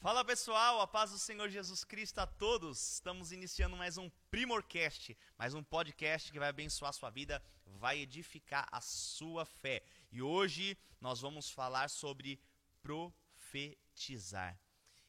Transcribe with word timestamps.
Fala 0.00 0.24
pessoal, 0.24 0.80
a 0.80 0.86
paz 0.86 1.10
do 1.10 1.18
Senhor 1.18 1.48
Jesus 1.48 1.82
Cristo 1.82 2.20
a 2.20 2.26
todos. 2.26 2.92
Estamos 2.92 3.32
iniciando 3.32 3.76
mais 3.76 3.98
um 3.98 4.08
Primorcast, 4.30 5.18
mais 5.36 5.54
um 5.54 5.62
podcast 5.62 6.30
que 6.30 6.38
vai 6.38 6.48
abençoar 6.48 6.90
a 6.90 6.92
sua 6.92 7.10
vida, 7.10 7.42
vai 7.66 7.98
edificar 7.98 8.68
a 8.70 8.80
sua 8.80 9.44
fé. 9.44 9.82
E 10.12 10.22
hoje 10.22 10.78
nós 11.00 11.20
vamos 11.20 11.50
falar 11.50 11.90
sobre 11.90 12.40
profetizar. 12.80 14.56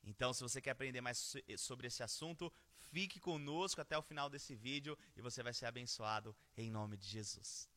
Então, 0.03 0.33
se 0.33 0.41
você 0.41 0.59
quer 0.59 0.71
aprender 0.71 1.01
mais 1.01 1.35
sobre 1.55 1.85
esse 1.85 2.01
assunto, 2.01 2.51
fique 2.75 3.19
conosco 3.19 3.79
até 3.81 3.95
o 3.95 4.01
final 4.01 4.27
desse 4.27 4.55
vídeo 4.55 4.97
e 5.15 5.21
você 5.21 5.43
vai 5.43 5.53
ser 5.53 5.67
abençoado 5.67 6.35
em 6.57 6.71
nome 6.71 6.97
de 6.97 7.07
Jesus. 7.07 7.68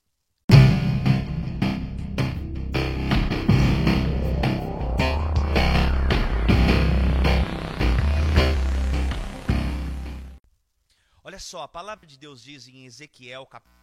Só, 11.53 11.61
a 11.61 11.69
palavra 11.69 12.07
de 12.07 12.17
Deus 12.17 12.43
diz 12.43 12.67
em 12.67 12.87
Ezequiel, 12.87 13.45
capítulo 13.45 13.77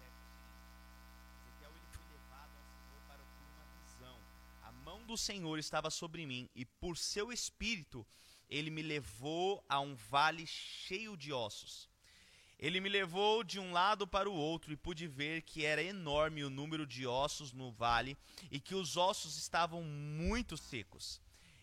37, 0.00 0.10
Ezequiel 1.46 1.70
ele 1.76 1.86
foi 1.92 2.04
levado 2.10 2.50
ao 2.58 2.64
Senhor 2.74 3.00
para 3.06 3.22
uma 3.22 3.64
visão. 3.84 4.18
A 4.64 4.72
mão 4.72 5.06
do 5.06 5.16
Senhor 5.16 5.60
estava 5.60 5.90
sobre 5.90 6.26
mim 6.26 6.50
e 6.56 6.64
por 6.64 6.98
seu 6.98 7.30
espírito 7.30 8.04
ele 8.50 8.68
me 8.68 8.82
levou 8.82 9.64
a 9.68 9.78
um 9.78 9.94
vale 9.94 10.44
cheio 10.44 11.16
de 11.16 11.32
ossos. 11.32 11.88
Ele 12.58 12.80
me 12.80 12.88
levou 12.88 13.44
de 13.44 13.60
um 13.60 13.70
lado 13.70 14.04
para 14.04 14.28
o 14.28 14.34
outro 14.34 14.72
e 14.72 14.76
pude 14.76 15.06
ver 15.06 15.42
que 15.42 15.64
era 15.64 15.84
enorme 15.84 16.42
o 16.42 16.50
número 16.50 16.84
de 16.84 17.06
ossos 17.06 17.52
no 17.52 17.70
vale 17.70 18.18
e 18.50 18.58
que 18.58 18.74
os 18.74 18.96
ossos 18.96 19.36
estavam 19.36 19.84
muito 19.84 20.56
secos. 20.56 21.20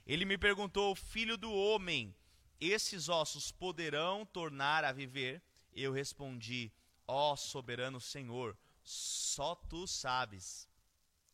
Ele 0.08 0.24
me 0.24 0.38
perguntou: 0.38 0.96
Filho 0.96 1.36
do 1.36 1.52
homem, 1.52 2.16
esses 2.60 3.10
ossos 3.10 3.52
poderão 3.52 4.26
tornar 4.26 4.84
a 4.84 4.92
viver? 4.92 5.42
Eu 5.74 5.92
respondi: 5.92 6.72
Ó 7.08 7.34
oh, 7.34 7.38
soberano 7.38 8.00
Senhor, 8.00 8.58
só 8.84 9.56
tu 9.56 9.88
sabes. 9.88 10.68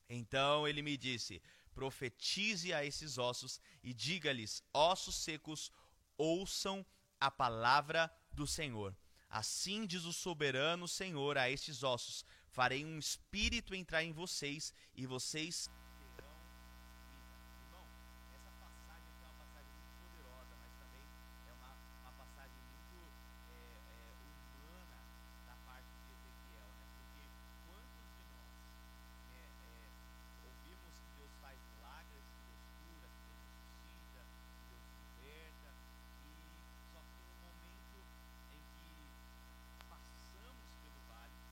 Então 0.10 0.68
ele 0.68 0.82
me 0.82 0.98
disse: 0.98 1.42
Profetize 1.74 2.74
a 2.74 2.86
esses 2.86 3.18
ossos 3.18 3.60
e 3.84 3.94
diga-lhes: 3.94 4.64
Ossos 4.74 5.16
secos, 5.16 5.72
ouçam 6.18 6.86
a 7.20 7.32
palavra 7.32 8.12
do 8.32 8.46
Senhor. 8.46 8.96
Assim 9.30 9.86
diz 9.86 10.06
o 10.06 10.14
soberano 10.14 10.88
Senhor 10.88 11.38
a 11.38 11.50
estes 11.50 11.84
ossos: 11.84 12.24
Farei 12.50 12.86
um 12.86 12.98
espírito 12.98 13.76
entrar 13.76 14.04
em 14.04 14.14
vocês 14.14 14.74
e 14.94 15.06
vocês 15.06 15.70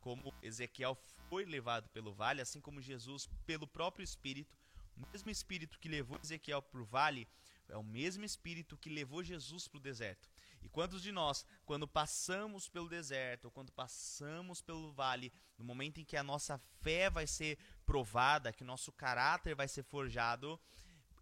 como 0.03 0.33
Ezequiel 0.41 0.97
foi 1.29 1.45
levado 1.45 1.87
pelo 1.89 2.13
vale, 2.13 2.41
assim 2.41 2.59
como 2.59 2.81
Jesus 2.81 3.29
pelo 3.45 3.65
próprio 3.65 4.03
Espírito, 4.03 4.57
o 4.97 5.07
mesmo 5.11 5.31
Espírito 5.31 5.79
que 5.79 5.87
levou 5.87 6.19
Ezequiel 6.21 6.61
para 6.61 6.81
o 6.81 6.85
vale 6.85 7.25
é 7.69 7.77
o 7.77 7.83
mesmo 7.83 8.25
Espírito 8.25 8.77
que 8.77 8.89
levou 8.89 9.23
Jesus 9.23 9.65
para 9.65 9.77
o 9.77 9.81
deserto. 9.81 10.29
E 10.61 10.67
quantos 10.67 11.01
de 11.01 11.11
nós, 11.11 11.45
quando 11.65 11.87
passamos 11.87 12.67
pelo 12.67 12.89
deserto, 12.89 13.45
ou 13.45 13.51
quando 13.51 13.71
passamos 13.71 14.61
pelo 14.61 14.91
vale, 14.91 15.31
no 15.57 15.63
momento 15.63 16.01
em 16.01 16.05
que 16.05 16.17
a 16.17 16.23
nossa 16.23 16.57
fé 16.81 17.09
vai 17.09 17.25
ser 17.25 17.57
provada, 17.85 18.51
que 18.51 18.63
o 18.63 18.67
nosso 18.67 18.91
caráter 18.91 19.55
vai 19.55 19.69
ser 19.69 19.83
forjado, 19.83 20.59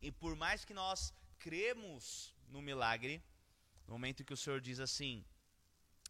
e 0.01 0.11
por 0.11 0.35
mais 0.35 0.65
que 0.65 0.73
nós 0.73 1.13
cremos 1.37 2.35
no 2.47 2.61
milagre, 2.63 3.23
no 3.87 3.93
momento 3.93 4.21
em 4.21 4.25
que 4.25 4.33
o 4.33 4.37
Senhor 4.37 4.59
diz 4.59 4.79
assim: 4.79 5.23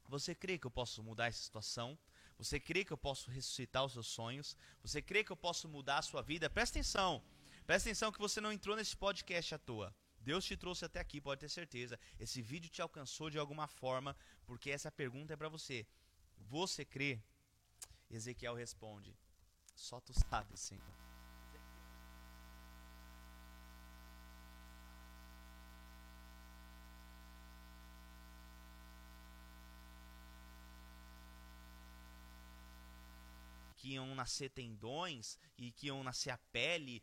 Você 0.07 0.33
crê 0.33 0.57
que 0.57 0.67
eu 0.67 0.71
posso 0.71 1.03
mudar 1.03 1.27
essa 1.27 1.43
situação? 1.43 1.99
Você 2.41 2.59
crê 2.59 2.83
que 2.83 2.91
eu 2.91 2.97
posso 2.97 3.29
ressuscitar 3.29 3.85
os 3.85 3.93
seus 3.93 4.07
sonhos? 4.07 4.57
Você 4.81 4.99
crê 4.99 5.23
que 5.23 5.31
eu 5.31 5.37
posso 5.37 5.69
mudar 5.69 5.99
a 5.99 6.01
sua 6.01 6.23
vida? 6.23 6.49
Presta 6.49 6.79
atenção. 6.79 7.23
Presta 7.67 7.87
atenção 7.87 8.11
que 8.11 8.17
você 8.17 8.41
não 8.41 8.51
entrou 8.51 8.75
nesse 8.75 8.97
podcast 8.97 9.53
à 9.53 9.59
toa. 9.59 9.95
Deus 10.19 10.43
te 10.43 10.57
trouxe 10.57 10.83
até 10.83 10.99
aqui, 10.99 11.21
pode 11.21 11.41
ter 11.41 11.49
certeza. 11.49 11.99
Esse 12.19 12.41
vídeo 12.41 12.67
te 12.67 12.81
alcançou 12.81 13.29
de 13.29 13.37
alguma 13.37 13.67
forma, 13.67 14.17
porque 14.47 14.71
essa 14.71 14.91
pergunta 14.91 15.35
é 15.35 15.37
para 15.37 15.49
você. 15.49 15.85
Você 16.49 16.83
crê? 16.83 17.21
Ezequiel 18.09 18.55
responde: 18.55 19.15
Só 19.75 19.99
tu 20.01 20.11
sabes, 20.11 20.59
Senhor. 20.61 21.00
Que 33.81 33.93
iam 33.93 34.13
nascer 34.13 34.51
tendões 34.51 35.39
e 35.57 35.71
que 35.71 35.87
iam 35.87 36.03
nascer 36.03 36.29
a 36.29 36.37
pele 36.37 37.01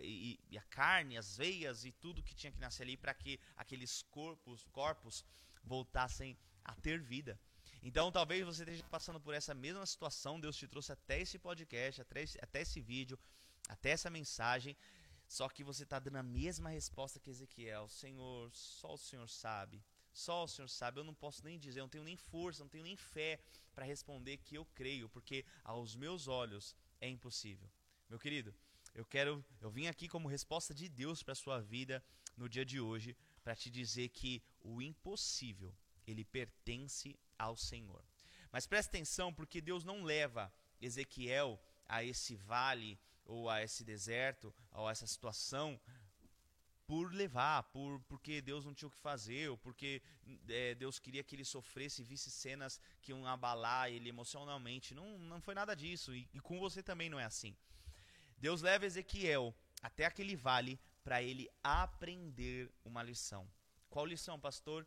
e, 0.00 0.38
e 0.48 0.56
a 0.56 0.62
carne, 0.62 1.18
as 1.18 1.36
veias 1.36 1.84
e 1.84 1.90
tudo 1.90 2.22
que 2.22 2.36
tinha 2.36 2.52
que 2.52 2.60
nascer 2.60 2.84
ali 2.84 2.96
para 2.96 3.12
que 3.12 3.40
aqueles 3.56 4.02
corpos, 4.02 4.64
corpos 4.70 5.24
voltassem 5.64 6.38
a 6.64 6.72
ter 6.76 7.00
vida. 7.00 7.36
Então, 7.82 8.12
talvez 8.12 8.44
você 8.44 8.62
esteja 8.62 8.84
passando 8.84 9.20
por 9.20 9.34
essa 9.34 9.54
mesma 9.54 9.84
situação. 9.84 10.38
Deus 10.38 10.56
te 10.56 10.68
trouxe 10.68 10.92
até 10.92 11.20
esse 11.20 11.36
podcast, 11.36 12.00
até 12.00 12.22
esse, 12.22 12.38
até 12.40 12.60
esse 12.60 12.80
vídeo, 12.80 13.18
até 13.68 13.90
essa 13.90 14.08
mensagem. 14.08 14.76
Só 15.26 15.48
que 15.48 15.64
você 15.64 15.82
está 15.82 15.98
dando 15.98 16.16
a 16.16 16.22
mesma 16.22 16.70
resposta 16.70 17.18
que 17.18 17.30
Ezequiel: 17.30 17.88
Senhor, 17.88 18.50
só 18.54 18.94
o 18.94 18.98
Senhor 18.98 19.28
sabe. 19.28 19.82
Só 20.12 20.44
o 20.44 20.48
Senhor 20.48 20.68
sabe, 20.68 20.98
eu 20.98 21.04
não 21.04 21.14
posso 21.14 21.44
nem 21.44 21.58
dizer, 21.58 21.80
eu 21.80 21.84
não 21.84 21.88
tenho 21.88 22.04
nem 22.04 22.16
força, 22.16 22.62
não 22.62 22.68
tenho 22.68 22.84
nem 22.84 22.96
fé 22.96 23.40
para 23.74 23.84
responder 23.84 24.38
que 24.38 24.56
eu 24.56 24.64
creio, 24.74 25.08
porque 25.08 25.44
aos 25.64 25.94
meus 25.94 26.28
olhos 26.28 26.74
é 27.00 27.08
impossível. 27.08 27.70
Meu 28.08 28.18
querido, 28.18 28.54
eu 28.94 29.04
quero, 29.04 29.44
eu 29.60 29.70
vim 29.70 29.86
aqui 29.86 30.08
como 30.08 30.28
resposta 30.28 30.74
de 30.74 30.88
Deus 30.88 31.22
para 31.22 31.34
sua 31.34 31.60
vida 31.60 32.04
no 32.36 32.48
dia 32.48 32.64
de 32.64 32.80
hoje, 32.80 33.16
para 33.42 33.54
te 33.54 33.70
dizer 33.70 34.08
que 34.08 34.42
o 34.60 34.82
impossível, 34.82 35.74
ele 36.06 36.24
pertence 36.24 37.18
ao 37.38 37.56
Senhor. 37.56 38.04
Mas 38.50 38.66
preste 38.66 38.88
atenção, 38.88 39.32
porque 39.32 39.60
Deus 39.60 39.84
não 39.84 40.02
leva 40.02 40.52
Ezequiel 40.80 41.60
a 41.86 42.02
esse 42.02 42.34
vale 42.34 42.98
ou 43.24 43.48
a 43.48 43.62
esse 43.62 43.84
deserto, 43.84 44.52
ou 44.72 44.88
a 44.88 44.90
essa 44.90 45.06
situação 45.06 45.80
por 46.90 47.14
levar, 47.14 47.62
por 47.74 48.00
porque 48.08 48.42
Deus 48.42 48.64
não 48.64 48.74
tinha 48.74 48.88
o 48.88 48.90
que 48.90 48.98
fazer, 48.98 49.48
ou 49.48 49.56
porque 49.56 50.02
é, 50.48 50.74
Deus 50.74 50.98
queria 50.98 51.22
que 51.22 51.36
ele 51.36 51.44
sofresse 51.44 52.02
e 52.02 52.04
visse 52.04 52.32
cenas 52.32 52.80
que 53.00 53.12
iam 53.12 53.24
abalar 53.24 53.88
ele 53.88 54.08
emocionalmente. 54.08 54.92
Não, 54.92 55.16
não 55.16 55.40
foi 55.40 55.54
nada 55.54 55.76
disso, 55.76 56.12
e, 56.12 56.28
e 56.34 56.40
com 56.40 56.58
você 56.58 56.82
também 56.82 57.08
não 57.08 57.20
é 57.20 57.24
assim. 57.24 57.56
Deus 58.38 58.60
leva 58.60 58.86
Ezequiel 58.86 59.54
até 59.80 60.04
aquele 60.04 60.34
vale 60.34 60.80
para 61.04 61.22
ele 61.22 61.48
aprender 61.62 62.68
uma 62.84 63.04
lição. 63.04 63.48
Qual 63.88 64.04
lição, 64.04 64.40
pastor? 64.40 64.84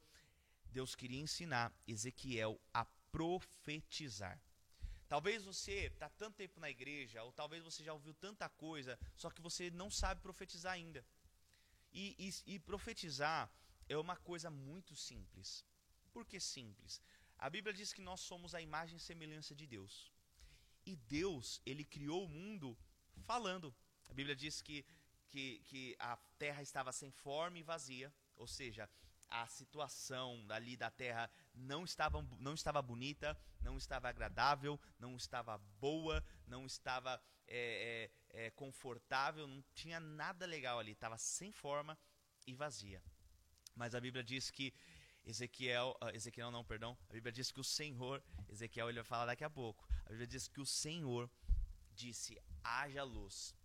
Deus 0.73 0.95
queria 0.95 1.21
ensinar 1.21 1.71
Ezequiel 1.87 2.59
a 2.73 2.83
profetizar. 3.13 4.37
Talvez 5.07 5.45
você 5.45 5.85
está 5.85 6.09
tanto 6.09 6.35
tempo 6.35 6.59
na 6.59 6.69
igreja, 6.69 7.23
ou 7.23 7.31
talvez 7.31 7.63
você 7.63 7.81
já 7.81 7.93
ouviu 7.93 8.13
tanta 8.13 8.49
coisa, 8.49 8.99
só 9.15 9.29
que 9.29 9.41
você 9.41 9.71
não 9.71 9.89
sabe 9.89 10.19
profetizar 10.19 10.73
ainda. 10.73 11.05
E, 11.93 12.15
e, 12.17 12.55
e 12.55 12.59
profetizar 12.59 13.51
é 13.87 13.97
uma 13.97 14.15
coisa 14.15 14.49
muito 14.49 14.95
simples. 14.95 15.63
Por 16.11 16.25
que 16.25 16.39
simples? 16.39 17.01
A 17.37 17.49
Bíblia 17.49 17.73
diz 17.73 17.93
que 17.93 18.01
nós 18.01 18.21
somos 18.21 18.55
a 18.55 18.61
imagem 18.61 18.97
e 18.97 18.99
semelhança 18.99 19.53
de 19.53 19.67
Deus. 19.67 20.11
E 20.85 20.95
Deus, 20.95 21.61
ele 21.65 21.83
criou 21.83 22.25
o 22.25 22.29
mundo 22.29 22.77
falando. 23.25 23.73
A 24.09 24.13
Bíblia 24.13 24.35
diz 24.35 24.61
que, 24.61 24.85
que, 25.29 25.59
que 25.65 25.95
a 25.99 26.17
terra 26.37 26.61
estava 26.61 26.91
sem 26.91 27.11
forma 27.11 27.57
e 27.57 27.63
vazia, 27.63 28.13
ou 28.35 28.47
seja, 28.47 28.89
a 29.33 29.47
situação 29.47 30.45
ali 30.49 30.77
da 30.77 30.91
terra 30.91 31.29
não 31.55 31.83
estava, 31.83 32.21
não 32.39 32.53
estava 32.53 32.81
bonita, 32.83 33.35
não 33.61 33.77
estava 33.77 34.07
agradável, 34.07 34.79
não 34.99 35.15
estava 35.15 35.57
boa, 35.79 36.23
não 36.45 36.67
estava 36.67 37.19
é, 37.47 38.11
é, 38.31 38.45
é, 38.45 38.51
confortável, 38.51 39.47
não 39.47 39.63
tinha 39.73 39.99
nada 39.99 40.45
legal 40.45 40.77
ali, 40.77 40.91
estava 40.91 41.17
sem 41.17 41.51
forma 41.51 41.97
e 42.45 42.53
vazia. 42.53 43.01
Mas 43.75 43.95
a 43.95 43.99
Bíblia 43.99 44.23
diz 44.23 44.51
que 44.51 44.71
Ezequiel, 45.25 45.97
uh, 45.99 46.15
Ezequiel 46.15 46.51
não, 46.51 46.63
perdão, 46.63 46.95
a 47.09 47.13
Bíblia 47.13 47.31
diz 47.31 47.51
que 47.51 47.59
o 47.59 47.63
Senhor, 47.63 48.23
Ezequiel 48.47 48.87
ele 48.87 48.99
vai 48.99 49.03
falar 49.03 49.25
daqui 49.25 49.43
a 49.43 49.49
pouco, 49.49 49.87
a 50.05 50.09
Bíblia 50.09 50.27
diz 50.27 50.47
que 50.47 50.61
o 50.61 50.65
Senhor 50.65 51.27
disse, 51.91 52.39
haja 52.63 53.03
luz, 53.03 53.55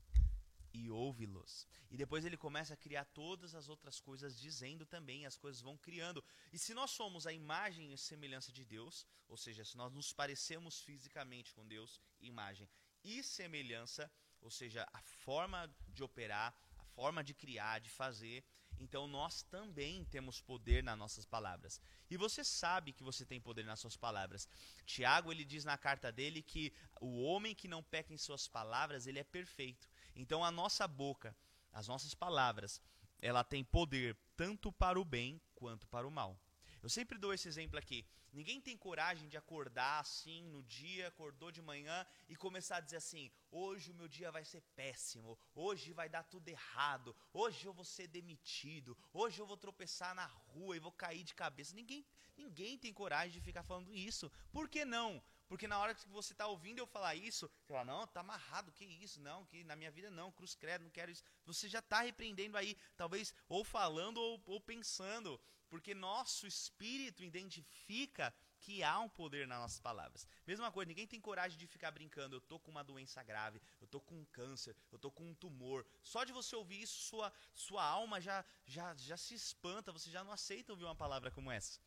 e 0.78 0.90
ouve-los. 0.90 1.66
E 1.90 1.96
depois 1.96 2.24
ele 2.24 2.36
começa 2.36 2.74
a 2.74 2.76
criar 2.76 3.04
todas 3.06 3.54
as 3.54 3.68
outras 3.68 4.00
coisas, 4.00 4.38
dizendo 4.38 4.86
também, 4.86 5.26
as 5.26 5.36
coisas 5.36 5.60
vão 5.60 5.76
criando. 5.76 6.24
E 6.52 6.58
se 6.58 6.72
nós 6.74 6.90
somos 6.90 7.26
a 7.26 7.32
imagem 7.32 7.92
e 7.92 7.98
semelhança 7.98 8.52
de 8.52 8.64
Deus, 8.64 9.06
ou 9.28 9.36
seja, 9.36 9.64
se 9.64 9.76
nós 9.76 9.92
nos 9.92 10.12
parecemos 10.12 10.80
fisicamente 10.80 11.52
com 11.54 11.66
Deus, 11.66 12.00
imagem 12.20 12.68
e 13.02 13.22
semelhança, 13.22 14.10
ou 14.40 14.50
seja, 14.50 14.86
a 14.92 15.02
forma 15.02 15.68
de 15.88 16.02
operar, 16.02 16.54
a 16.78 16.84
forma 16.84 17.22
de 17.24 17.34
criar, 17.34 17.80
de 17.80 17.90
fazer, 17.90 18.44
então 18.80 19.08
nós 19.08 19.42
também 19.42 20.04
temos 20.04 20.40
poder 20.40 20.82
nas 20.84 20.98
nossas 20.98 21.26
palavras. 21.26 21.80
E 22.10 22.16
você 22.16 22.44
sabe 22.44 22.92
que 22.92 23.02
você 23.02 23.26
tem 23.26 23.40
poder 23.40 23.64
nas 23.64 23.80
suas 23.80 23.96
palavras. 23.96 24.48
Tiago, 24.86 25.32
ele 25.32 25.44
diz 25.44 25.64
na 25.64 25.76
carta 25.76 26.12
dele 26.12 26.42
que 26.42 26.72
o 27.00 27.22
homem 27.22 27.54
que 27.54 27.68
não 27.68 27.82
peca 27.82 28.12
em 28.12 28.18
suas 28.18 28.46
palavras, 28.46 29.06
ele 29.06 29.18
é 29.18 29.24
perfeito. 29.24 29.88
Então 30.18 30.44
a 30.44 30.50
nossa 30.50 30.86
boca, 30.88 31.34
as 31.72 31.86
nossas 31.86 32.12
palavras, 32.12 32.82
ela 33.20 33.44
tem 33.44 33.62
poder 33.62 34.18
tanto 34.36 34.72
para 34.72 34.98
o 34.98 35.04
bem 35.04 35.40
quanto 35.54 35.86
para 35.86 36.08
o 36.08 36.10
mal. 36.10 36.36
Eu 36.82 36.88
sempre 36.88 37.16
dou 37.16 37.32
esse 37.32 37.46
exemplo 37.46 37.78
aqui. 37.78 38.04
Ninguém 38.32 38.60
tem 38.60 38.76
coragem 38.76 39.28
de 39.28 39.36
acordar 39.36 40.00
assim 40.00 40.42
no 40.48 40.62
dia, 40.64 41.08
acordou 41.08 41.50
de 41.52 41.62
manhã 41.62 42.04
e 42.28 42.34
começar 42.34 42.76
a 42.76 42.80
dizer 42.80 42.96
assim: 42.96 43.30
hoje 43.50 43.92
o 43.92 43.94
meu 43.94 44.08
dia 44.08 44.30
vai 44.30 44.44
ser 44.44 44.60
péssimo, 44.74 45.38
hoje 45.54 45.92
vai 45.92 46.08
dar 46.08 46.24
tudo 46.24 46.48
errado, 46.48 47.16
hoje 47.32 47.64
eu 47.64 47.72
vou 47.72 47.84
ser 47.84 48.08
demitido, 48.08 48.98
hoje 49.12 49.40
eu 49.40 49.46
vou 49.46 49.56
tropeçar 49.56 50.14
na 50.14 50.26
rua 50.26 50.76
e 50.76 50.80
vou 50.80 50.92
cair 50.92 51.22
de 51.22 51.34
cabeça. 51.34 51.74
Ninguém, 51.74 52.04
ninguém 52.36 52.76
tem 52.76 52.92
coragem 52.92 53.32
de 53.32 53.40
ficar 53.40 53.62
falando 53.62 53.94
isso. 53.94 54.30
Por 54.52 54.68
que 54.68 54.84
não? 54.84 55.22
Porque 55.48 55.66
na 55.66 55.78
hora 55.78 55.94
que 55.94 56.08
você 56.08 56.32
está 56.32 56.46
ouvindo 56.46 56.78
eu 56.78 56.86
falar 56.86 57.14
isso, 57.14 57.50
você 57.64 57.72
fala, 57.72 57.84
não, 57.84 58.06
tá 58.06 58.20
amarrado, 58.20 58.70
que 58.72 58.84
isso, 58.84 59.20
não, 59.20 59.44
que 59.46 59.64
na 59.64 59.74
minha 59.74 59.90
vida 59.90 60.10
não, 60.10 60.30
cruz 60.30 60.54
credo, 60.54 60.84
não 60.84 60.90
quero 60.90 61.10
isso. 61.10 61.24
Você 61.46 61.68
já 61.68 61.78
está 61.78 62.02
repreendendo 62.02 62.56
aí, 62.56 62.76
talvez 62.96 63.34
ou 63.48 63.64
falando 63.64 64.18
ou, 64.18 64.42
ou 64.46 64.60
pensando 64.60 65.40
porque 65.68 65.94
nosso 65.94 66.46
espírito 66.46 67.22
identifica 67.22 68.34
que 68.60 68.82
há 68.82 68.98
um 68.98 69.08
poder 69.08 69.46
nas 69.46 69.60
nossas 69.60 69.80
palavras. 69.80 70.26
Mesma 70.46 70.72
coisa, 70.72 70.88
ninguém 70.88 71.06
tem 71.06 71.20
coragem 71.20 71.56
de 71.56 71.66
ficar 71.66 71.90
brincando, 71.90 72.36
eu 72.36 72.40
tô 72.40 72.58
com 72.58 72.70
uma 72.70 72.82
doença 72.82 73.22
grave, 73.22 73.60
eu 73.80 73.86
tô 73.86 74.00
com 74.00 74.16
um 74.16 74.24
câncer, 74.26 74.74
eu 74.90 74.98
tô 74.98 75.10
com 75.10 75.30
um 75.30 75.34
tumor. 75.34 75.86
Só 76.02 76.24
de 76.24 76.32
você 76.32 76.56
ouvir 76.56 76.82
isso, 76.82 76.98
sua, 77.00 77.32
sua 77.54 77.84
alma 77.84 78.20
já, 78.20 78.44
já, 78.66 78.94
já 78.96 79.16
se 79.16 79.34
espanta, 79.34 79.92
você 79.92 80.10
já 80.10 80.24
não 80.24 80.32
aceita 80.32 80.72
ouvir 80.72 80.84
uma 80.84 80.96
palavra 80.96 81.30
como 81.30 81.50
essa. 81.50 81.78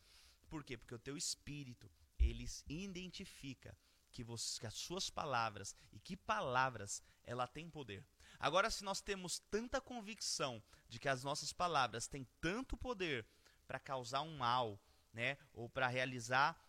Por 0.50 0.64
quê? 0.64 0.78
Porque 0.78 0.96
o 0.96 1.00
teu 1.00 1.18
espírito, 1.18 1.90
ele 2.68 2.84
identifica 2.84 3.78
que, 4.12 4.24
você, 4.24 4.60
que 4.60 4.68
as 4.68 4.74
suas 4.74 5.10
palavras 5.10 5.76
e 5.92 6.00
que 6.00 6.16
palavras 6.18 7.02
ela 7.24 7.48
tem 7.48 7.70
poder. 7.70 8.06
Agora, 8.40 8.70
se 8.70 8.84
nós 8.84 9.02
temos 9.02 9.40
tanta 9.40 9.80
convicção 9.80 10.62
de 10.88 11.00
que 11.00 11.08
as 11.08 11.24
nossas 11.24 11.54
palavras 11.54 12.08
têm 12.08 12.28
tanto 12.40 12.76
poder 12.78 13.26
para 13.68 13.80
causar 13.80 14.22
um 14.22 14.38
mal, 14.38 14.80
né? 15.14 15.38
Ou 15.54 15.70
para 15.70 15.88
realizar 15.88 16.60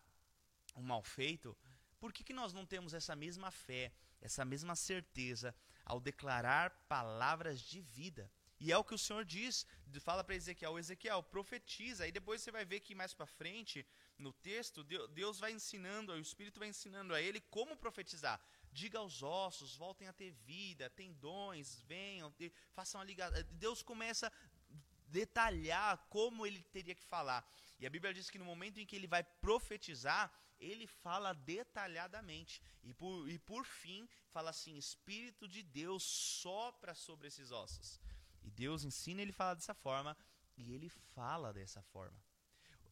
um 0.76 0.82
mal 0.82 1.02
feito, 1.02 1.56
por 1.98 2.12
que, 2.12 2.24
que 2.24 2.32
nós 2.32 2.52
não 2.52 2.66
temos 2.66 2.94
essa 2.94 3.14
mesma 3.14 3.50
fé, 3.50 3.92
essa 4.20 4.44
mesma 4.44 4.76
certeza 4.76 5.54
ao 5.84 6.00
declarar 6.00 6.70
palavras 6.88 7.60
de 7.60 7.80
vida? 7.80 8.30
E 8.64 8.70
é 8.70 8.78
o 8.78 8.84
que 8.88 8.94
o 8.94 9.04
Senhor 9.04 9.24
diz, 9.24 9.66
fala 10.08 10.22
para 10.22 10.36
Ezequiel, 10.36 10.78
Ezequiel, 10.78 11.20
profetiza. 11.20 12.06
E 12.06 12.12
depois 12.12 12.40
você 12.40 12.52
vai 12.56 12.64
ver 12.64 12.78
que 12.78 12.94
mais 12.94 13.12
para 13.12 13.26
frente, 13.26 13.84
no 14.16 14.32
texto, 14.32 14.84
Deus 15.20 15.40
vai 15.40 15.50
ensinando, 15.50 16.12
o 16.12 16.26
Espírito 16.28 16.60
vai 16.60 16.68
ensinando 16.68 17.12
a 17.12 17.20
ele 17.20 17.40
como 17.56 17.76
profetizar. 17.76 18.40
Diga 18.70 19.00
aos 19.00 19.20
ossos, 19.20 19.74
voltem 19.74 20.06
a 20.06 20.12
ter 20.12 20.30
vida, 20.52 20.88
tendões, 20.90 21.80
venham, 21.88 22.32
façam 22.72 23.00
a 23.00 23.04
ligação. 23.04 23.42
Deus 23.50 23.82
começa 23.82 24.32
detalhar 25.08 25.98
como 26.08 26.46
ele 26.46 26.62
teria 26.76 26.94
que 26.94 27.04
falar. 27.04 27.44
E 27.80 27.86
a 27.86 27.90
Bíblia 27.90 28.14
diz 28.14 28.30
que 28.30 28.38
no 28.38 28.44
momento 28.44 28.78
em 28.78 28.86
que 28.86 28.94
ele 28.94 29.08
vai 29.08 29.24
profetizar, 29.24 30.32
ele 30.60 30.86
fala 30.86 31.32
detalhadamente. 31.32 32.62
E 32.84 32.94
por, 32.94 33.28
e 33.28 33.40
por 33.40 33.64
fim, 33.66 34.08
fala 34.30 34.50
assim: 34.50 34.76
Espírito 34.76 35.48
de 35.48 35.64
Deus 35.64 36.04
sopra 36.04 36.94
sobre 36.94 37.26
esses 37.26 37.50
ossos. 37.50 38.00
E 38.42 38.50
Deus 38.50 38.84
ensina 38.84 39.22
ele 39.22 39.32
fala 39.32 39.54
dessa 39.54 39.74
forma, 39.74 40.16
e 40.56 40.72
ele 40.72 40.88
fala 40.88 41.52
dessa 41.52 41.82
forma. 41.82 42.18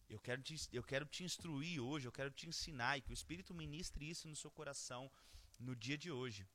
Eu 0.08 0.19
quero, 0.19 0.43
te, 0.43 0.56
eu 0.73 0.82
quero 0.82 1.06
te 1.06 1.23
instruir 1.23 1.81
hoje, 1.81 2.06
eu 2.06 2.12
quero 2.12 2.31
te 2.31 2.49
ensinar, 2.49 2.99
e 2.99 3.02
que 3.02 3.12
o 3.12 3.14
Espírito 3.14 3.55
ministre 3.55 4.08
isso 4.08 4.29
no 4.29 4.35
seu 4.35 4.50
coração 4.50 5.11
no 5.58 5.76
dia 5.76 5.97
de 5.97 6.11
hoje. 6.11 6.49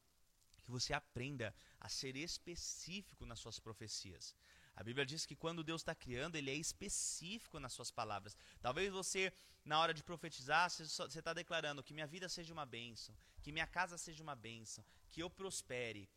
Que 0.63 0.71
você 0.71 0.93
aprenda 0.93 1.55
a 1.79 1.87
ser 1.87 2.15
específico 2.17 3.25
nas 3.25 3.39
suas 3.39 3.59
profecias. 3.59 4.35
A 4.75 4.83
Bíblia 4.83 5.05
diz 5.05 5.25
que 5.25 5.35
quando 5.35 5.63
Deus 5.63 5.81
está 5.81 5.95
criando, 5.95 6.35
Ele 6.35 6.51
é 6.51 6.55
específico 6.55 7.59
nas 7.59 7.71
suas 7.71 7.91
palavras. 7.91 8.35
Talvez 8.61 8.91
você, 8.91 9.31
na 9.63 9.79
hora 9.79 9.93
de 9.93 10.03
profetizar, 10.03 10.69
você 10.69 11.19
está 11.19 11.33
declarando 11.33 11.83
que 11.83 11.93
minha 11.93 12.07
vida 12.07 12.27
seja 12.27 12.51
uma 12.51 12.65
bênção, 12.65 13.15
que 13.41 13.53
minha 13.53 13.67
casa 13.67 13.97
seja 13.97 14.21
uma 14.21 14.35
bênção, 14.35 14.83
que 15.09 15.21
eu 15.23 15.29
prospere. 15.29 16.09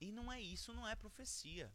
E 0.00 0.10
não 0.10 0.32
é 0.32 0.40
isso, 0.40 0.72
não 0.72 0.88
é 0.88 0.94
profecia. 0.96 1.70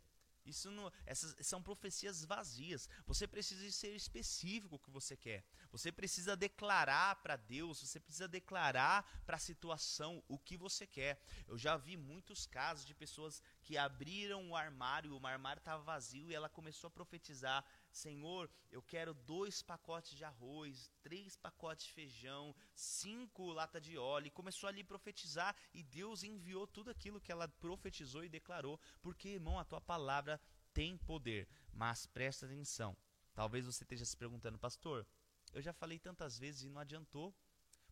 Isso 0.45 0.69
não, 0.69 0.91
essas 1.05 1.35
são 1.45 1.61
profecias 1.61 2.25
vazias. 2.25 2.89
Você 3.05 3.27
precisa 3.27 3.69
ser 3.71 3.95
específico 3.95 4.75
o 4.75 4.79
que 4.79 4.91
você 4.91 5.15
quer. 5.15 5.45
Você 5.71 5.91
precisa 5.91 6.35
declarar 6.35 7.15
para 7.17 7.35
Deus, 7.35 7.79
você 7.79 7.99
precisa 7.99 8.27
declarar 8.27 9.03
para 9.25 9.37
a 9.37 9.39
situação 9.39 10.23
o 10.27 10.37
que 10.37 10.57
você 10.57 10.85
quer. 10.85 11.21
Eu 11.47 11.57
já 11.57 11.77
vi 11.77 11.95
muitos 11.95 12.45
casos 12.45 12.85
de 12.85 12.93
pessoas 12.93 13.41
que 13.61 13.77
abriram 13.77 14.49
o 14.49 14.55
armário, 14.55 15.17
o 15.17 15.27
armário 15.27 15.59
estava 15.59 15.81
vazio 15.81 16.29
e 16.29 16.35
ela 16.35 16.49
começou 16.49 16.87
a 16.87 16.91
profetizar: 16.91 17.65
Senhor, 17.93 18.49
eu 18.71 18.81
quero 18.81 19.13
dois 19.13 19.61
pacotes 19.61 20.15
de 20.17 20.23
arroz, 20.23 20.91
três 21.03 21.35
pacotes 21.35 21.85
de 21.85 21.93
feijão, 21.93 22.55
cinco 22.73 23.51
latas 23.51 23.83
de 23.83 23.97
óleo. 23.97 24.27
E 24.27 24.31
começou 24.31 24.67
ali 24.67 24.81
a 24.81 24.85
profetizar 24.85 25.55
e 25.71 25.83
Deus 25.83 26.23
enviou 26.23 26.65
tudo 26.65 26.89
aquilo 26.89 27.21
que 27.21 27.31
ela 27.31 27.47
profetizou 27.47 28.23
e 28.23 28.29
declarou. 28.29 28.79
Porque, 28.99 29.29
irmão, 29.29 29.59
a 29.59 29.63
tua 29.63 29.79
palavra 29.79 30.41
tem 30.73 30.97
poder. 30.97 31.47
Mas 31.71 32.07
presta 32.07 32.47
atenção. 32.47 32.97
Talvez 33.35 33.65
você 33.65 33.83
esteja 33.83 34.05
se 34.05 34.17
perguntando, 34.17 34.57
pastor, 34.57 35.05
eu 35.53 35.61
já 35.61 35.71
falei 35.71 35.99
tantas 35.99 36.39
vezes 36.39 36.63
e 36.63 36.69
não 36.69 36.81
adiantou. 36.81 37.33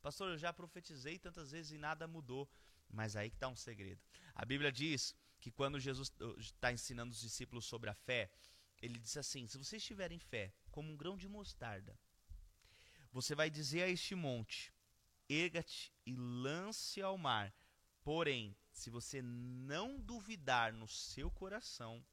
Pastor, 0.02 0.32
eu 0.32 0.38
já 0.38 0.52
profetizei 0.52 1.20
tantas 1.20 1.52
vezes 1.52 1.74
e 1.74 1.78
nada 1.78 2.08
mudou. 2.08 2.50
Mas 2.90 3.16
aí 3.16 3.30
que 3.30 3.36
está 3.36 3.48
um 3.48 3.56
segredo. 3.56 4.02
A 4.34 4.44
Bíblia 4.44 4.72
diz 4.72 5.16
que 5.40 5.52
quando 5.52 5.80
Jesus 5.80 6.12
está 6.40 6.72
ensinando 6.72 7.12
os 7.14 7.22
discípulos 7.22 7.66
sobre 7.66 7.90
a 7.90 7.94
fé, 7.94 8.30
ele 8.82 8.98
diz 9.00 9.16
assim: 9.18 9.48
se 9.48 9.58
vocês 9.58 9.84
tiverem 9.84 10.20
fé 10.20 10.54
como 10.72 10.92
um 10.92 10.98
grão 10.98 11.16
de 11.16 11.28
mostarda, 11.28 11.98
você 13.12 13.36
vai 13.36 13.50
dizer 13.50 13.84
a 13.84 13.90
este 13.90 14.16
monte: 14.16 14.74
erga-te 15.30 15.94
e 16.06 16.16
lance 16.16 17.02
ao 17.02 17.18
mar. 17.18 17.54
Porém, 18.04 18.58
se 18.72 18.90
você 18.90 19.22
não 19.22 20.00
duvidar 20.00 20.74
no 20.74 20.88
seu 20.88 21.30
coração, 21.30 22.04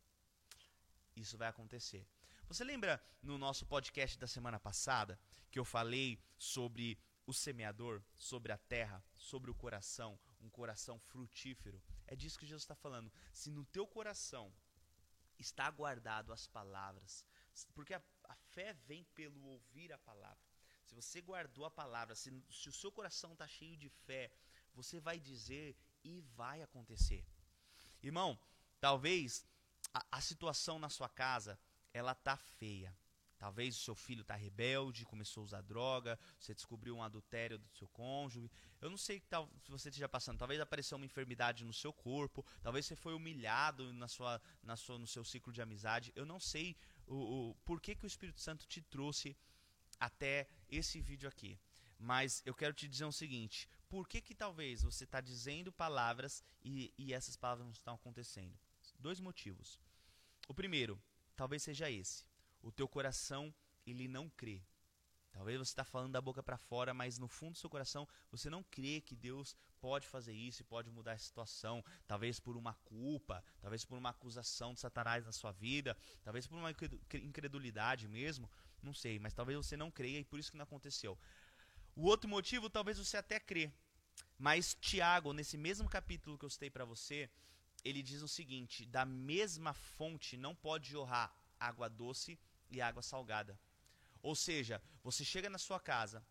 isso 1.16 1.38
vai 1.38 1.48
acontecer. 1.48 2.06
Você 2.46 2.64
lembra 2.64 3.02
no 3.22 3.38
nosso 3.38 3.66
podcast 3.66 4.18
da 4.18 4.26
semana 4.26 4.60
passada 4.60 5.18
que 5.50 5.58
eu 5.58 5.64
falei 5.64 6.18
sobre 6.38 6.98
o 7.26 7.32
semeador, 7.32 8.02
sobre 8.16 8.52
a 8.52 8.58
terra, 8.58 9.04
sobre 9.16 9.50
o 9.50 9.54
coração, 9.54 10.18
um 10.40 10.48
coração 10.50 10.98
frutífero? 10.98 11.82
É 12.06 12.16
disso 12.16 12.38
que 12.38 12.46
Jesus 12.46 12.62
está 12.62 12.74
falando. 12.74 13.12
Se 13.32 13.50
no 13.50 13.64
teu 13.66 13.86
coração 13.86 14.52
está 15.38 15.70
guardado 15.70 16.32
as 16.32 16.46
palavras. 16.46 17.24
Porque 17.74 17.94
a, 17.94 18.02
a, 18.24 18.34
fé 18.34 18.72
vem 18.86 19.04
pelo 19.14 19.40
ouvir 19.44 19.92
a 19.92 19.98
palavra. 19.98 20.38
Se 20.84 20.94
você 20.94 21.20
guardou 21.20 21.64
a 21.64 21.70
palavra, 21.70 22.14
se, 22.14 22.30
se 22.50 22.68
o 22.68 22.72
seu 22.72 22.90
coração 22.90 23.32
está 23.32 23.46
cheio 23.46 23.76
de 23.76 23.88
fé, 23.88 24.30
você 24.74 25.00
vai 25.00 25.18
dizer 25.18 25.76
e 26.04 26.20
vai 26.20 26.62
acontecer. 26.62 27.24
Irmão, 28.02 28.38
talvez 28.80 29.44
a, 29.92 30.04
a 30.12 30.20
situação 30.20 30.78
na 30.78 30.88
sua 30.88 31.08
casa 31.08 31.58
ela 31.92 32.14
tá 32.14 32.36
feia. 32.36 32.96
Talvez 33.38 33.76
o 33.76 33.80
seu 33.80 33.94
filho 33.94 34.22
está 34.22 34.34
rebelde, 34.34 35.04
começou 35.04 35.42
a 35.42 35.44
usar 35.44 35.62
droga, 35.62 36.18
você 36.38 36.52
descobriu 36.52 36.96
um 36.96 37.02
adultério 37.02 37.56
do 37.56 37.68
seu 37.68 37.86
cônjuge. 37.88 38.50
Eu 38.80 38.90
não 38.90 38.98
sei 38.98 39.20
se 39.20 39.70
você 39.70 39.90
esteja 39.90 40.08
passando. 40.08 40.38
Talvez 40.38 40.60
apareceu 40.60 40.96
uma 40.96 41.06
enfermidade 41.06 41.64
no 41.64 41.72
seu 41.72 41.92
corpo. 41.92 42.44
Talvez 42.62 42.84
você 42.84 42.96
foi 42.96 43.14
humilhado 43.14 43.92
na 43.92 44.08
sua, 44.08 44.42
na 44.60 44.76
sua, 44.76 44.98
no 44.98 45.06
seu 45.06 45.24
ciclo 45.24 45.52
de 45.52 45.62
amizade. 45.62 46.12
Eu 46.16 46.26
não 46.26 46.40
sei 46.40 46.76
o, 47.06 47.50
o 47.50 47.54
por 47.64 47.80
que, 47.80 47.94
que 47.94 48.04
o 48.04 48.08
Espírito 48.08 48.40
Santo 48.40 48.66
te 48.66 48.82
trouxe 48.82 49.36
até 50.00 50.48
esse 50.68 51.00
vídeo 51.00 51.28
aqui. 51.28 51.56
Mas 51.96 52.42
eu 52.44 52.54
quero 52.54 52.74
te 52.74 52.88
dizer 52.88 53.04
o 53.04 53.12
seguinte: 53.12 53.68
por 53.88 54.08
que, 54.08 54.20
que 54.20 54.34
talvez 54.34 54.82
você 54.82 55.04
está 55.04 55.20
dizendo 55.20 55.72
palavras 55.72 56.42
e, 56.64 56.92
e 56.98 57.12
essas 57.12 57.36
palavras 57.36 57.66
não 57.66 57.72
estão 57.72 57.94
acontecendo? 57.94 58.58
Dois 58.98 59.20
motivos. 59.20 59.78
O 60.48 60.54
primeiro, 60.54 61.00
talvez 61.36 61.62
seja 61.62 61.88
esse 61.88 62.26
o 62.62 62.72
teu 62.72 62.88
coração 62.88 63.54
ele 63.86 64.08
não 64.08 64.28
crê. 64.28 64.62
Talvez 65.32 65.58
você 65.58 65.70
está 65.70 65.84
falando 65.84 66.12
da 66.12 66.20
boca 66.20 66.42
para 66.42 66.58
fora, 66.58 66.92
mas 66.92 67.18
no 67.18 67.28
fundo 67.28 67.52
do 67.52 67.58
seu 67.58 67.70
coração 67.70 68.08
você 68.30 68.50
não 68.50 68.62
crê 68.62 69.00
que 69.00 69.14
Deus 69.14 69.54
pode 69.80 70.06
fazer 70.06 70.32
isso 70.32 70.62
e 70.62 70.64
pode 70.64 70.90
mudar 70.90 71.12
a 71.12 71.18
situação. 71.18 71.84
Talvez 72.06 72.40
por 72.40 72.56
uma 72.56 72.74
culpa, 72.74 73.44
talvez 73.60 73.84
por 73.84 73.96
uma 73.96 74.10
acusação 74.10 74.74
de 74.74 74.80
Satanás 74.80 75.24
na 75.24 75.32
sua 75.32 75.52
vida, 75.52 75.96
talvez 76.22 76.46
por 76.46 76.58
uma 76.58 76.70
incredulidade 76.70 78.08
mesmo. 78.08 78.50
Não 78.82 78.94
sei, 78.94 79.18
mas 79.18 79.34
talvez 79.34 79.56
você 79.56 79.76
não 79.76 79.90
creia 79.90 80.18
e 80.18 80.24
por 80.24 80.38
isso 80.38 80.50
que 80.50 80.56
não 80.56 80.64
aconteceu. 80.64 81.18
O 81.94 82.02
outro 82.06 82.28
motivo, 82.28 82.70
talvez 82.70 82.98
você 82.98 83.16
até 83.16 83.38
crê. 83.38 83.70
Mas 84.38 84.74
Tiago, 84.74 85.32
nesse 85.32 85.56
mesmo 85.56 85.88
capítulo 85.88 86.38
que 86.38 86.44
eu 86.44 86.50
citei 86.50 86.70
para 86.70 86.84
você, 86.84 87.30
ele 87.84 88.02
diz 88.02 88.22
o 88.22 88.28
seguinte: 88.28 88.84
da 88.84 89.04
mesma 89.04 89.72
fonte 89.72 90.36
não 90.36 90.54
pode 90.54 90.90
jorrar 90.90 91.32
água 91.58 91.88
doce 91.88 92.38
e 92.70 92.80
água 92.80 93.02
salgada. 93.02 93.58
Ou 94.22 94.34
seja, 94.34 94.82
você 95.02 95.24
chega 95.24 95.48
na 95.48 95.58
sua 95.58 95.80
casa, 95.80 96.24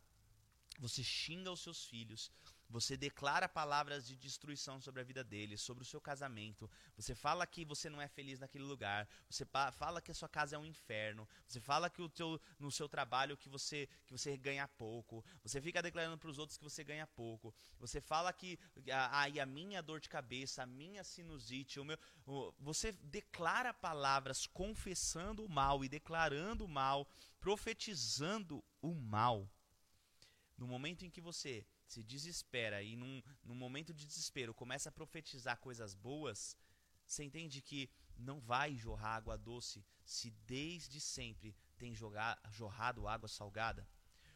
você 0.79 1.03
xinga 1.03 1.51
os 1.51 1.61
seus 1.61 1.85
filhos, 1.85 2.31
você 2.69 2.97
declara 2.97 3.47
palavras 3.47 4.05
de 4.05 4.15
destruição 4.15 4.81
sobre 4.81 4.99
a 4.99 5.03
vida 5.03 5.23
deles, 5.23 5.61
sobre 5.61 5.83
o 5.83 5.85
seu 5.85 6.01
casamento. 6.01 6.69
Você 6.97 7.15
fala 7.15 7.47
que 7.47 7.63
você 7.63 7.89
não 7.89 8.01
é 8.01 8.07
feliz 8.07 8.39
naquele 8.39 8.65
lugar. 8.65 9.07
Você 9.29 9.45
fala 9.45 10.01
que 10.01 10.11
a 10.11 10.13
sua 10.13 10.27
casa 10.27 10.55
é 10.55 10.59
um 10.59 10.65
inferno. 10.65 11.27
Você 11.47 11.61
fala 11.61 11.89
que 11.89 12.01
o 12.01 12.09
teu, 12.09 12.39
no 12.59 12.69
seu 12.69 12.89
trabalho 12.89 13.37
que 13.37 13.47
você 13.47 13.87
que 14.05 14.11
você 14.11 14.35
ganha 14.35 14.67
pouco. 14.67 15.23
Você 15.43 15.61
fica 15.61 15.81
declarando 15.81 16.17
para 16.17 16.29
os 16.29 16.37
outros 16.37 16.57
que 16.57 16.63
você 16.63 16.83
ganha 16.83 17.07
pouco. 17.07 17.55
Você 17.79 18.01
fala 18.01 18.33
que 18.33 18.59
a, 18.91 19.21
a, 19.21 19.25
a 19.25 19.45
minha 19.45 19.81
dor 19.81 20.01
de 20.01 20.09
cabeça, 20.09 20.63
a 20.63 20.65
minha 20.65 21.03
sinusite, 21.03 21.79
o 21.79 21.85
meu, 21.85 21.97
o, 22.25 22.53
você 22.59 22.91
declara 22.91 23.73
palavras 23.73 24.45
confessando 24.45 25.45
o 25.45 25.49
mal 25.49 25.85
e 25.85 25.89
declarando 25.89 26.65
o 26.65 26.67
mal, 26.67 27.07
profetizando 27.39 28.61
o 28.81 28.93
mal. 28.93 29.49
No 30.57 30.67
momento 30.67 31.05
em 31.05 31.09
que 31.09 31.21
você 31.21 31.65
se 31.87 32.03
desespera 32.03 32.83
e 32.83 32.95
num, 32.95 33.21
num 33.43 33.55
momento 33.55 33.93
de 33.93 34.05
desespero 34.05 34.53
começa 34.53 34.89
a 34.89 34.91
profetizar 34.91 35.59
coisas 35.59 35.93
boas, 35.95 36.57
você 37.05 37.23
entende 37.23 37.61
que 37.61 37.89
não 38.17 38.39
vai 38.39 38.75
jorrar 38.75 39.15
água 39.15 39.37
doce 39.37 39.85
se 40.03 40.31
desde 40.45 40.99
sempre 40.99 41.55
tem 41.77 41.95
jogar, 41.95 42.39
jorrado 42.51 43.07
água 43.07 43.29
salgada? 43.29 43.87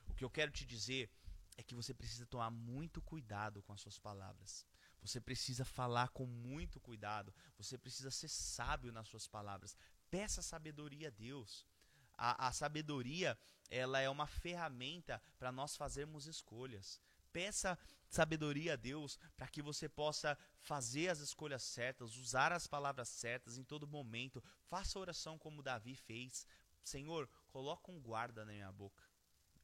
O 0.08 0.14
que 0.14 0.24
eu 0.24 0.30
quero 0.30 0.52
te 0.52 0.66
dizer 0.66 1.10
é 1.58 1.64
que 1.64 1.76
você 1.76 1.94
precisa 1.94 2.26
tomar 2.26 2.50
muito 2.50 3.02
cuidado 3.02 3.62
com 3.62 3.74
as 3.74 3.82
suas 3.82 4.00
palavras. 4.00 4.66
Você 5.02 5.20
precisa 5.20 5.66
falar 5.66 6.10
com 6.10 6.26
muito 6.26 6.80
cuidado. 6.80 7.34
Você 7.58 7.78
precisa 7.78 8.12
ser 8.12 8.30
sábio 8.30 8.92
nas 8.92 9.08
suas 9.08 9.28
palavras. 9.28 9.76
Peça 10.10 10.42
sabedoria 10.42 11.08
a 11.08 11.12
Deus. 11.12 11.66
A, 12.18 12.48
a 12.48 12.52
sabedoria 12.52 13.38
ela 13.70 14.00
é 14.00 14.10
uma 14.10 14.28
ferramenta 14.28 15.22
para 15.40 15.52
nós 15.52 15.76
fazermos 15.76 16.28
escolhas. 16.28 17.02
Peça 17.32 17.78
sabedoria 18.10 18.74
a 18.74 18.76
Deus 18.76 19.18
para 19.38 19.48
que 19.48 19.62
você 19.62 19.88
possa 19.88 20.38
fazer 20.60 21.10
as 21.10 21.20
escolhas 21.20 21.64
certas, 21.64 22.18
usar 22.18 22.52
as 22.52 22.68
palavras 22.68 23.08
certas 23.08 23.58
em 23.58 23.64
todo 23.64 23.88
momento. 23.88 24.44
Faça 24.66 25.00
oração 25.00 25.38
como 25.38 25.64
Davi 25.64 25.96
fez. 25.96 26.46
Senhor, 26.84 27.30
coloca 27.48 27.92
um 27.92 28.00
guarda 28.00 28.44
na 28.44 28.52
minha 28.52 28.72
boca. 28.72 29.04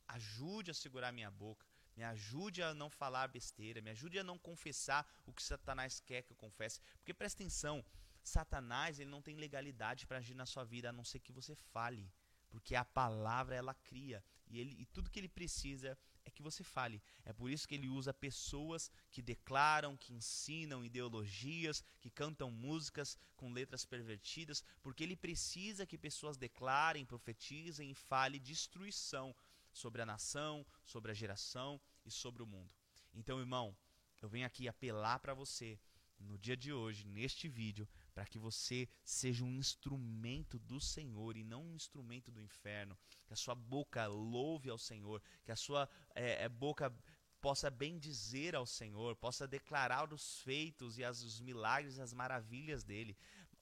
Ajude 0.07 0.71
a 0.71 0.73
segurar 0.73 1.11
minha 1.11 1.29
boca. 1.29 1.67
Me 1.95 2.03
ajude 2.03 2.61
a 2.61 2.73
não 2.73 2.89
falar 2.89 3.27
besteira. 3.27 3.81
Me 3.81 3.89
ajude 3.89 4.19
a 4.19 4.23
não 4.23 4.37
confessar 4.37 5.05
o 5.25 5.33
que 5.33 5.43
Satanás 5.43 5.99
quer 5.99 6.21
que 6.21 6.31
eu 6.31 6.37
confesse. 6.37 6.79
Porque 6.97 7.13
presta 7.13 7.41
atenção, 7.41 7.83
Satanás 8.23 8.99
ele 8.99 9.09
não 9.09 9.21
tem 9.21 9.35
legalidade 9.35 10.05
para 10.05 10.19
agir 10.19 10.35
na 10.35 10.45
sua 10.45 10.63
vida 10.63 10.89
a 10.89 10.93
não 10.93 11.03
ser 11.03 11.19
que 11.19 11.31
você 11.31 11.55
fale. 11.55 12.09
Porque 12.49 12.75
a 12.75 12.85
palavra 12.85 13.55
ela 13.55 13.73
cria. 13.73 14.23
E, 14.47 14.59
ele, 14.59 14.75
e 14.79 14.85
tudo 14.85 15.09
que 15.09 15.19
ele 15.19 15.27
precisa 15.27 15.97
é 16.27 16.29
que 16.29 16.43
você 16.43 16.63
fale. 16.63 17.01
É 17.23 17.31
por 17.31 17.49
isso 17.49 17.67
que 17.67 17.75
ele 17.75 17.87
usa 17.87 18.13
pessoas 18.13 18.91
que 19.09 19.21
declaram, 19.21 19.95
que 19.95 20.13
ensinam 20.13 20.83
ideologias, 20.83 21.83
que 22.01 22.09
cantam 22.09 22.51
músicas 22.51 23.17
com 23.35 23.51
letras 23.51 23.85
pervertidas, 23.85 24.63
porque 24.83 25.03
ele 25.03 25.15
precisa 25.15 25.85
que 25.85 25.97
pessoas 25.97 26.37
declarem, 26.37 27.05
profetizem 27.05 27.91
e 27.91 27.95
falem 27.95 28.41
destruição 28.41 29.33
sobre 29.71 30.01
a 30.01 30.05
nação, 30.05 30.65
sobre 30.83 31.11
a 31.11 31.15
geração 31.15 31.79
e 32.05 32.11
sobre 32.11 32.43
o 32.43 32.47
mundo. 32.47 32.73
Então, 33.13 33.39
irmão, 33.39 33.75
eu 34.21 34.27
venho 34.27 34.45
aqui 34.45 34.67
apelar 34.67 35.19
para 35.19 35.33
você 35.33 35.79
no 36.19 36.37
dia 36.37 36.57
de 36.57 36.73
hoje, 36.73 37.05
neste 37.05 37.47
vídeo, 37.47 37.87
para 38.17 38.25
que 38.25 38.39
você 38.39 38.89
seja 39.05 39.43
um 39.43 39.53
instrumento 39.53 40.57
do 40.57 40.81
Senhor 40.81 41.37
e 41.37 41.43
não 41.43 41.63
um 41.63 41.75
instrumento 41.75 42.31
do 42.31 42.41
inferno. 42.41 42.97
Que 43.27 43.33
a 43.33 43.35
sua 43.35 43.53
boca 43.53 44.07
louve 44.07 44.71
ao 44.71 44.77
Senhor, 44.79 45.21
que 45.45 45.51
a 45.51 45.55
sua 45.55 45.87
é, 46.15 46.45
é, 46.45 46.49
boca 46.49 46.91
possa 47.39 47.69
bem 47.69 47.99
dizer 47.99 48.55
ao 48.55 48.65
Senhor, 48.65 49.15
possa 49.17 49.47
declarar 49.47 50.11
os 50.11 50.41
feitos 50.41 50.97
e 50.97 51.03
as, 51.03 51.21
os 51.21 51.39
milagres 51.39 51.97
e 51.97 52.01
as 52.01 52.11
maravilhas 52.11 52.83
dele. 52.83 53.15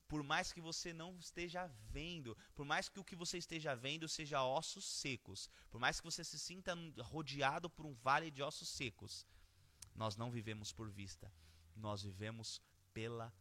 Por 0.07 0.23
mais 0.23 0.53
que 0.53 0.61
você 0.61 0.93
não 0.93 1.19
esteja 1.19 1.67
vendo, 1.91 2.33
por 2.55 2.63
mais 2.65 2.87
que 2.87 2.97
o 2.97 3.03
que 3.03 3.13
você 3.13 3.37
esteja 3.37 3.75
vendo 3.75 4.07
seja 4.07 4.41
ossos 4.41 4.85
secos, 4.85 5.49
por 5.69 5.81
mais 5.81 5.99
que 5.99 6.05
você 6.05 6.23
se 6.23 6.39
sinta 6.39 6.73
rodeado 7.01 7.69
por 7.69 7.85
um 7.85 7.93
vale 7.93 8.31
de 8.31 8.41
ossos 8.41 8.69
secos, 8.69 9.27
nós 9.93 10.15
não 10.15 10.31
vivemos 10.31 10.71
por 10.71 10.89
vista, 10.89 11.29
nós 11.75 12.03
vivemos 12.03 12.61
pela. 12.93 13.33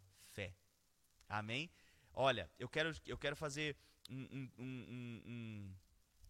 Amém? 1.29 1.71
Olha, 2.13 2.51
eu 2.59 2.69
quero, 2.69 2.93
eu 3.07 3.19
quero 3.19 3.37
fazer 3.37 3.77
um, 4.11 4.23
um, 4.23 4.51
um, 4.59 5.75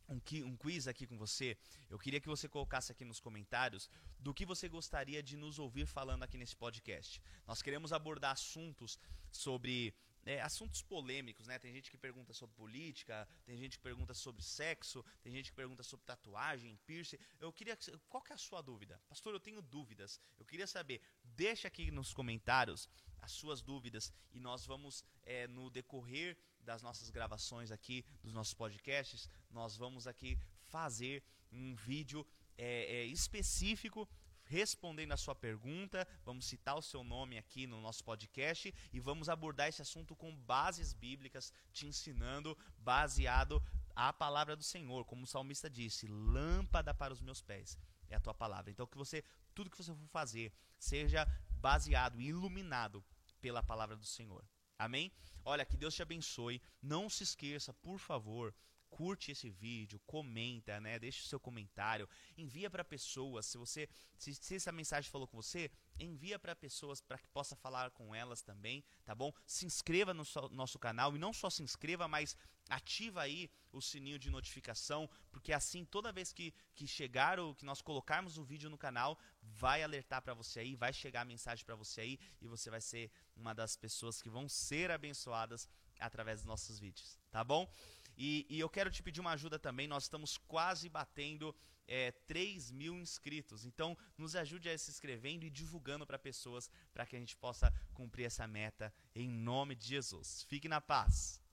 um, 0.08 0.20
um 0.44 0.56
quiz 0.56 0.86
aqui 0.86 1.06
com 1.06 1.18
você. 1.18 1.56
Eu 1.90 1.98
queria 1.98 2.20
que 2.20 2.28
você 2.28 2.48
colocasse 2.48 2.92
aqui 2.92 3.04
nos 3.04 3.20
comentários 3.20 3.88
do 4.18 4.32
que 4.32 4.46
você 4.46 4.68
gostaria 4.68 5.22
de 5.22 5.36
nos 5.36 5.58
ouvir 5.58 5.86
falando 5.86 6.22
aqui 6.22 6.38
nesse 6.38 6.56
podcast. 6.56 7.20
Nós 7.46 7.62
queremos 7.62 7.92
abordar 7.92 8.32
assuntos 8.32 8.98
sobre 9.30 9.94
é, 10.26 10.40
assuntos 10.40 10.82
polêmicos, 10.82 11.46
né? 11.46 11.58
Tem 11.58 11.72
gente 11.72 11.90
que 11.90 11.98
pergunta 11.98 12.32
sobre 12.32 12.56
política, 12.56 13.28
tem 13.44 13.56
gente 13.56 13.76
que 13.76 13.82
pergunta 13.82 14.14
sobre 14.14 14.42
sexo, 14.42 15.04
tem 15.22 15.32
gente 15.32 15.50
que 15.50 15.56
pergunta 15.56 15.82
sobre 15.82 16.06
tatuagem, 16.06 16.78
piercing. 16.86 17.18
Eu 17.40 17.52
queria, 17.52 17.76
qual 18.08 18.22
que 18.22 18.32
é 18.32 18.34
a 18.34 18.38
sua 18.38 18.62
dúvida, 18.62 19.00
pastor? 19.08 19.34
Eu 19.34 19.40
tenho 19.40 19.60
dúvidas. 19.60 20.20
Eu 20.38 20.46
queria 20.46 20.66
saber. 20.66 21.00
Deixa 21.36 21.66
aqui 21.66 21.90
nos 21.90 22.12
comentários 22.12 22.88
as 23.20 23.32
suas 23.32 23.60
dúvidas 23.60 24.12
e 24.32 24.38
nós 24.38 24.64
vamos 24.64 25.04
é, 25.24 25.48
no 25.48 25.68
decorrer 25.68 26.36
das 26.60 26.80
nossas 26.80 27.10
gravações 27.10 27.72
aqui, 27.72 28.04
dos 28.22 28.32
nossos 28.32 28.54
podcasts, 28.54 29.28
nós 29.50 29.76
vamos 29.76 30.06
aqui 30.06 30.38
fazer 30.66 31.24
um 31.50 31.74
vídeo 31.74 32.24
é, 32.56 32.98
é, 32.98 33.04
específico 33.06 34.08
respondendo 34.44 35.10
a 35.10 35.16
sua 35.16 35.34
pergunta, 35.34 36.06
vamos 36.24 36.46
citar 36.46 36.76
o 36.76 36.82
seu 36.82 37.02
nome 37.02 37.36
aqui 37.36 37.66
no 37.66 37.80
nosso 37.80 38.04
podcast 38.04 38.72
e 38.92 39.00
vamos 39.00 39.28
abordar 39.28 39.68
esse 39.68 39.82
assunto 39.82 40.14
com 40.14 40.36
bases 40.36 40.92
bíblicas, 40.92 41.52
te 41.72 41.86
ensinando 41.86 42.56
baseado 42.78 43.60
a 43.96 44.12
palavra 44.12 44.54
do 44.54 44.62
Senhor, 44.62 45.04
como 45.04 45.24
o 45.24 45.26
salmista 45.26 45.68
disse, 45.68 46.06
lâmpada 46.06 46.94
para 46.94 47.12
os 47.12 47.20
meus 47.20 47.42
pés 47.42 47.76
é 48.14 48.16
a 48.16 48.20
tua 48.20 48.34
palavra. 48.34 48.70
Então 48.70 48.86
que 48.86 48.96
você 48.96 49.22
tudo 49.54 49.70
que 49.70 49.76
você 49.76 49.94
for 49.94 50.08
fazer 50.08 50.52
seja 50.78 51.26
baseado 51.50 52.20
e 52.20 52.26
iluminado 52.26 53.04
pela 53.40 53.62
palavra 53.62 53.96
do 53.96 54.04
Senhor. 54.04 54.44
Amém? 54.78 55.12
Olha, 55.44 55.64
que 55.64 55.76
Deus 55.76 55.94
te 55.94 56.02
abençoe. 56.02 56.60
Não 56.82 57.08
se 57.08 57.22
esqueça, 57.22 57.72
por 57.74 57.98
favor, 57.98 58.54
curte 58.94 59.32
esse 59.32 59.50
vídeo, 59.50 60.00
comenta, 60.06 60.80
né? 60.80 61.00
Deixe 61.00 61.22
o 61.22 61.26
seu 61.26 61.40
comentário, 61.40 62.08
envia 62.38 62.70
para 62.70 62.84
pessoas. 62.84 63.44
Se 63.46 63.58
você, 63.58 63.88
se, 64.16 64.32
se, 64.34 64.54
essa 64.54 64.70
mensagem 64.70 65.10
falou 65.10 65.26
com 65.26 65.36
você, 65.36 65.68
envia 65.98 66.38
para 66.38 66.54
pessoas 66.54 67.00
para 67.00 67.18
que 67.18 67.26
possa 67.28 67.56
falar 67.56 67.90
com 67.90 68.14
elas 68.14 68.40
também, 68.40 68.84
tá 69.04 69.12
bom? 69.12 69.32
Se 69.46 69.66
inscreva 69.66 70.14
no 70.14 70.24
so, 70.24 70.48
nosso 70.50 70.78
canal 70.78 71.14
e 71.14 71.18
não 71.18 71.32
só 71.32 71.50
se 71.50 71.62
inscreva, 71.62 72.06
mas 72.06 72.36
ativa 72.70 73.22
aí 73.22 73.50
o 73.72 73.80
sininho 73.80 74.18
de 74.18 74.30
notificação, 74.30 75.10
porque 75.30 75.52
assim 75.52 75.84
toda 75.84 76.12
vez 76.12 76.32
que, 76.32 76.54
que 76.74 76.86
chegar 76.86 77.38
o 77.40 77.54
que 77.54 77.64
nós 77.64 77.82
colocarmos 77.82 78.38
o 78.38 78.44
vídeo 78.44 78.70
no 78.70 78.78
canal, 78.78 79.18
vai 79.42 79.82
alertar 79.82 80.22
para 80.22 80.34
você 80.34 80.60
aí, 80.60 80.74
vai 80.76 80.92
chegar 80.92 81.22
a 81.22 81.24
mensagem 81.24 81.64
para 81.64 81.74
você 81.74 82.00
aí 82.00 82.18
e 82.40 82.46
você 82.46 82.70
vai 82.70 82.80
ser 82.80 83.10
uma 83.36 83.54
das 83.54 83.76
pessoas 83.76 84.20
que 84.22 84.28
vão 84.28 84.48
ser 84.48 84.90
abençoadas 84.90 85.68
através 85.98 86.40
dos 86.40 86.46
nossos 86.46 86.78
vídeos, 86.78 87.18
tá 87.30 87.42
bom? 87.42 87.70
E, 88.16 88.46
e 88.48 88.60
eu 88.60 88.68
quero 88.68 88.90
te 88.90 89.02
pedir 89.02 89.20
uma 89.20 89.32
ajuda 89.32 89.58
também. 89.58 89.88
Nós 89.88 90.04
estamos 90.04 90.36
quase 90.36 90.88
batendo 90.88 91.54
é, 91.86 92.12
3 92.12 92.70
mil 92.70 92.94
inscritos. 92.94 93.64
Então, 93.64 93.96
nos 94.16 94.36
ajude 94.36 94.68
a 94.68 94.78
se 94.78 94.90
inscrevendo 94.90 95.44
e 95.44 95.50
divulgando 95.50 96.06
para 96.06 96.18
pessoas 96.18 96.70
para 96.92 97.06
que 97.06 97.16
a 97.16 97.18
gente 97.18 97.36
possa 97.36 97.72
cumprir 97.92 98.24
essa 98.24 98.46
meta 98.46 98.92
em 99.14 99.28
nome 99.28 99.74
de 99.74 99.86
Jesus. 99.86 100.44
Fique 100.48 100.68
na 100.68 100.80
paz. 100.80 101.43